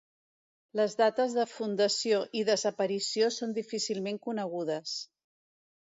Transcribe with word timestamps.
Les 0.79 0.95
dates 1.01 1.35
de 1.41 1.45
fundació 1.51 2.23
i 2.41 2.43
desaparició 2.49 3.31
són 3.39 3.57
difícilment 3.61 4.23
conegudes. 4.29 5.01